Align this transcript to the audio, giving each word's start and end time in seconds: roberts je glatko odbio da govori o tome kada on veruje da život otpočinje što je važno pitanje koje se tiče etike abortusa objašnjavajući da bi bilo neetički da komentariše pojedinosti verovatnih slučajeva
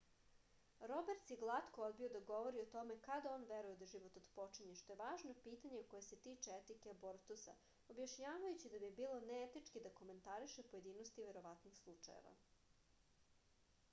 roberts 0.91 1.31
je 1.33 1.35
glatko 1.41 1.83
odbio 1.87 2.07
da 2.15 2.21
govori 2.31 2.61
o 2.63 2.69
tome 2.75 2.95
kada 3.07 3.33
on 3.33 3.45
veruje 3.51 3.75
da 3.81 3.89
život 3.91 4.17
otpočinje 4.21 4.77
što 4.79 4.93
je 4.93 4.97
važno 5.03 5.35
pitanje 5.49 5.83
koje 5.93 6.07
se 6.07 6.19
tiče 6.25 6.55
etike 6.63 6.95
abortusa 6.95 7.55
objašnjavajući 7.97 8.73
da 8.77 8.83
bi 8.87 8.91
bilo 9.03 9.21
neetički 9.29 9.87
da 9.87 9.95
komentariše 10.03 10.67
pojedinosti 10.75 11.29
verovatnih 11.31 11.79
slučajeva 11.85 12.35